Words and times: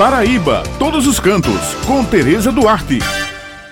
Paraíba, 0.00 0.62
todos 0.78 1.06
os 1.06 1.20
cantos, 1.20 1.74
com 1.86 2.02
Tereza 2.02 2.50
Duarte. 2.50 3.00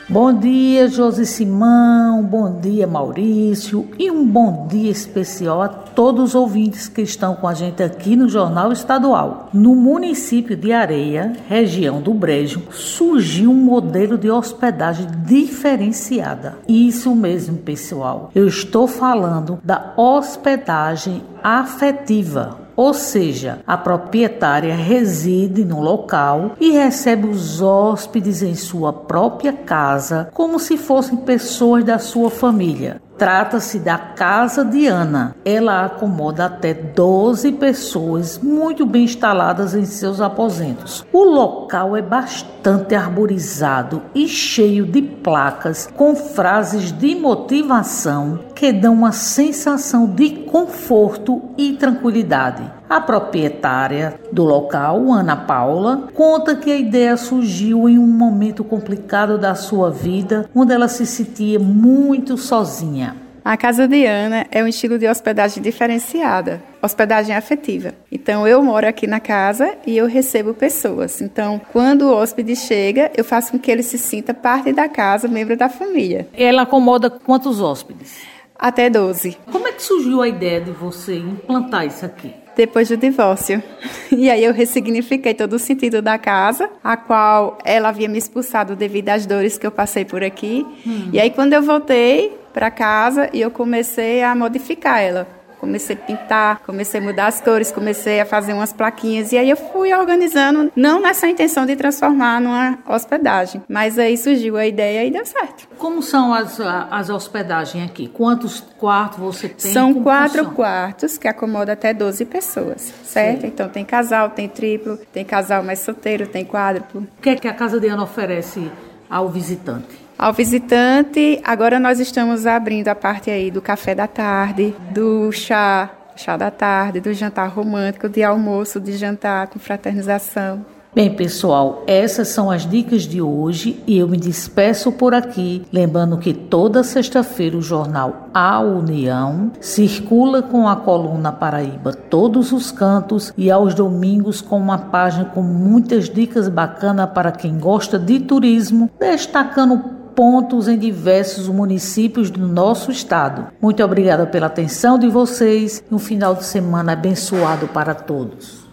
Bom 0.06 0.30
dia, 0.30 0.86
Josi 0.86 1.24
Simão, 1.24 2.22
bom 2.22 2.60
dia, 2.60 2.86
Maurício, 2.86 3.88
e 3.98 4.10
um 4.10 4.26
bom 4.26 4.66
dia 4.70 4.90
especial 4.90 5.62
a 5.62 5.68
todos 5.68 6.24
os 6.24 6.34
ouvintes 6.34 6.86
que 6.86 7.00
estão 7.00 7.34
com 7.34 7.48
a 7.48 7.54
gente 7.54 7.82
aqui 7.82 8.14
no 8.14 8.28
Jornal 8.28 8.70
Estadual. 8.72 9.48
No 9.54 9.74
município 9.74 10.54
de 10.54 10.70
Areia, 10.70 11.32
região 11.48 12.02
do 12.02 12.12
Brejo, 12.12 12.62
surgiu 12.72 13.50
um 13.50 13.54
modelo 13.54 14.18
de 14.18 14.30
hospedagem 14.30 15.06
diferenciada. 15.24 16.58
Isso 16.68 17.14
mesmo, 17.14 17.56
pessoal. 17.56 18.30
Eu 18.34 18.46
estou 18.46 18.86
falando 18.86 19.58
da 19.64 19.94
hospedagem 19.96 21.22
afetiva 21.42 22.67
ou 22.78 22.94
seja, 22.94 23.58
a 23.66 23.76
proprietária 23.76 24.72
reside 24.76 25.64
no 25.64 25.80
local 25.80 26.52
e 26.60 26.70
recebe 26.70 27.26
os 27.26 27.60
hóspedes 27.60 28.40
em 28.40 28.54
sua 28.54 28.92
própria 28.92 29.52
casa 29.52 30.30
como 30.32 30.60
se 30.60 30.76
fossem 30.76 31.16
pessoas 31.16 31.82
da 31.82 31.98
sua 31.98 32.30
família. 32.30 33.02
Trata-se 33.18 33.80
da 33.80 33.98
Casa 33.98 34.64
de 34.64 34.86
Ana. 34.86 35.34
Ela 35.44 35.84
acomoda 35.86 36.44
até 36.44 36.72
12 36.72 37.50
pessoas 37.52 38.38
muito 38.38 38.86
bem 38.86 39.02
instaladas 39.02 39.74
em 39.74 39.84
seus 39.84 40.20
aposentos. 40.20 41.04
O 41.12 41.24
local 41.24 41.96
é 41.96 42.00
bastante 42.00 42.94
arborizado 42.94 44.02
e 44.14 44.28
cheio 44.28 44.86
de 44.86 45.02
placas 45.02 45.88
com 45.96 46.14
frases 46.14 46.92
de 46.92 47.16
motivação 47.16 48.38
que 48.54 48.72
dão 48.72 48.94
uma 48.94 49.10
sensação 49.10 50.06
de 50.06 50.30
conforto 50.30 51.42
e 51.58 51.72
tranquilidade. 51.72 52.77
A 52.88 53.02
proprietária 53.02 54.18
do 54.32 54.44
local, 54.44 55.12
Ana 55.12 55.36
Paula, 55.36 56.08
conta 56.14 56.56
que 56.56 56.72
a 56.72 56.76
ideia 56.76 57.18
surgiu 57.18 57.86
em 57.86 57.98
um 57.98 58.06
momento 58.06 58.64
complicado 58.64 59.36
da 59.36 59.54
sua 59.54 59.90
vida, 59.90 60.48
onde 60.54 60.72
ela 60.72 60.88
se 60.88 61.04
sentia 61.04 61.58
muito 61.58 62.38
sozinha. 62.38 63.14
A 63.44 63.58
Casa 63.58 63.86
de 63.86 64.06
Ana 64.06 64.46
é 64.50 64.64
um 64.64 64.66
estilo 64.66 64.98
de 64.98 65.06
hospedagem 65.06 65.62
diferenciada, 65.62 66.62
hospedagem 66.82 67.36
afetiva. 67.36 67.92
Então, 68.10 68.48
eu 68.48 68.62
moro 68.62 68.88
aqui 68.88 69.06
na 69.06 69.20
casa 69.20 69.74
e 69.86 69.94
eu 69.94 70.06
recebo 70.06 70.54
pessoas. 70.54 71.20
Então, 71.20 71.60
quando 71.72 72.02
o 72.02 72.14
hóspede 72.14 72.56
chega, 72.56 73.10
eu 73.14 73.24
faço 73.24 73.52
com 73.52 73.58
que 73.58 73.70
ele 73.70 73.82
se 73.82 73.98
sinta 73.98 74.32
parte 74.32 74.72
da 74.72 74.88
casa, 74.88 75.28
membro 75.28 75.56
da 75.56 75.68
família. 75.68 76.26
Ela 76.32 76.62
acomoda 76.62 77.10
quantos 77.10 77.60
hóspedes? 77.60 78.18
Até 78.58 78.90
12. 78.90 79.36
Como 79.52 79.68
é 79.68 79.72
que 79.72 79.82
surgiu 79.82 80.20
a 80.20 80.28
ideia 80.28 80.60
de 80.60 80.72
você 80.72 81.16
implantar 81.16 81.86
isso 81.86 82.04
aqui? 82.04 82.34
Depois 82.58 82.88
do 82.88 82.96
divórcio. 82.96 83.62
E 84.10 84.30
aí 84.30 84.42
eu 84.42 84.54
ressignifiquei 84.54 85.34
todo 85.34 85.52
o 85.52 85.58
sentido 85.58 86.00
da 86.00 86.16
casa, 86.16 86.70
a 86.82 86.96
qual 86.96 87.58
ela 87.62 87.90
havia 87.90 88.08
me 88.08 88.16
expulsado 88.16 88.74
devido 88.74 89.10
às 89.10 89.26
dores 89.26 89.58
que 89.58 89.66
eu 89.66 89.70
passei 89.70 90.02
por 90.02 90.24
aqui. 90.24 90.66
Hum. 90.86 91.10
E 91.12 91.20
aí 91.20 91.30
quando 91.30 91.52
eu 91.52 91.62
voltei 91.62 92.36
para 92.52 92.70
casa, 92.70 93.28
eu 93.34 93.50
comecei 93.50 94.22
a 94.22 94.34
modificar 94.34 95.00
ela 95.00 95.37
comecei 95.58 95.96
a 95.96 95.98
pintar, 95.98 96.60
comecei 96.64 97.00
a 97.00 97.02
mudar 97.02 97.26
as 97.26 97.40
cores, 97.40 97.70
comecei 97.70 98.20
a 98.20 98.26
fazer 98.26 98.52
umas 98.52 98.72
plaquinhas 98.72 99.32
e 99.32 99.38
aí 99.38 99.50
eu 99.50 99.56
fui 99.56 99.92
organizando, 99.92 100.72
não 100.74 101.00
nessa 101.00 101.28
intenção 101.28 101.66
de 101.66 101.76
transformar 101.76 102.40
numa 102.40 102.78
hospedagem, 102.86 103.62
mas 103.68 103.98
aí 103.98 104.16
surgiu 104.16 104.56
a 104.56 104.66
ideia 104.66 105.04
e 105.04 105.10
deu 105.10 105.24
certo. 105.26 105.68
Como 105.78 106.02
são 106.02 106.32
as, 106.32 106.58
as 106.60 107.10
hospedagens 107.10 107.84
aqui? 107.90 108.08
Quantos 108.08 108.60
quartos 108.78 109.18
você 109.18 109.48
tem? 109.48 109.72
São 109.72 109.94
quatro 109.94 110.44
funciona? 110.44 110.54
quartos 110.54 111.18
que 111.18 111.28
acomodam 111.28 111.72
até 111.72 111.92
12 111.92 112.24
pessoas, 112.24 112.92
certo? 113.04 113.42
Sim. 113.42 113.46
Então 113.48 113.68
tem 113.68 113.84
casal, 113.84 114.30
tem 114.30 114.48
triplo, 114.48 114.96
tem 115.12 115.24
casal 115.24 115.62
mais 115.62 115.80
solteiro, 115.80 116.26
tem 116.26 116.44
quádruplo. 116.44 117.06
O 117.18 117.22
que 117.22 117.30
é 117.30 117.36
que 117.36 117.48
a 117.48 117.54
Casa 117.54 117.80
de 117.80 117.88
Ana 117.88 118.02
oferece 118.04 118.70
ao 119.08 119.28
visitante? 119.28 120.07
Ao 120.18 120.32
visitante, 120.32 121.40
agora 121.44 121.78
nós 121.78 122.00
estamos 122.00 122.44
abrindo 122.44 122.88
a 122.88 122.94
parte 122.96 123.30
aí 123.30 123.52
do 123.52 123.62
café 123.62 123.94
da 123.94 124.08
tarde, 124.08 124.74
do 124.90 125.30
chá, 125.30 125.88
chá 126.16 126.36
da 126.36 126.50
tarde, 126.50 126.98
do 126.98 127.14
jantar 127.14 127.48
romântico, 127.48 128.08
de 128.08 128.24
almoço, 128.24 128.80
de 128.80 128.96
jantar 128.96 129.46
com 129.46 129.60
fraternização. 129.60 130.66
Bem, 130.92 131.14
pessoal, 131.14 131.84
essas 131.86 132.28
são 132.28 132.50
as 132.50 132.68
dicas 132.68 133.02
de 133.02 133.22
hoje 133.22 133.80
e 133.86 133.98
eu 133.98 134.08
me 134.08 134.16
despeço 134.16 134.90
por 134.90 135.14
aqui, 135.14 135.64
lembrando 135.72 136.18
que 136.18 136.32
toda 136.32 136.82
sexta-feira 136.82 137.56
o 137.56 137.62
jornal 137.62 138.28
A 138.34 138.58
União 138.58 139.52
circula 139.60 140.42
com 140.42 140.66
a 140.66 140.74
coluna 140.74 141.30
Paraíba 141.30 141.92
Todos 141.92 142.50
os 142.50 142.72
Cantos 142.72 143.32
e 143.36 143.48
aos 143.52 143.72
domingos 143.72 144.40
com 144.40 144.58
uma 144.58 144.78
página 144.78 145.26
com 145.26 145.42
muitas 145.42 146.08
dicas 146.08 146.48
bacanas 146.48 147.10
para 147.10 147.30
quem 147.30 147.56
gosta 147.56 147.96
de 147.96 148.18
turismo, 148.18 148.90
destacando 148.98 149.97
pontos 150.18 150.66
em 150.66 150.76
diversos 150.76 151.46
municípios 151.46 152.28
do 152.28 152.44
nosso 152.44 152.90
estado. 152.90 153.52
Muito 153.62 153.84
obrigada 153.84 154.26
pela 154.26 154.48
atenção 154.48 154.98
de 154.98 155.06
vocês 155.06 155.80
e 155.88 155.94
um 155.94 155.98
final 156.00 156.34
de 156.34 156.44
semana 156.44 156.94
abençoado 156.94 157.68
para 157.68 157.94
todos. 157.94 158.67